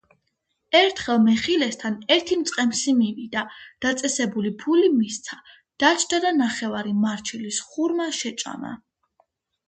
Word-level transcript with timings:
ერთხელ 0.77 1.17
მეხილესთან 1.23 1.97
ერთი 2.13 2.37
მწყემსი 2.43 2.93
მივიდა, 3.01 3.43
დაწესებული 3.85 4.51
ფული 4.63 4.87
მისცა, 4.93 5.37
დაჯდა 5.83 6.19
და 6.23 6.31
ნახევარი 6.39 6.95
მარჩილის 7.03 7.61
ხურმა 7.67 8.09
შეჭამა. 8.21 8.73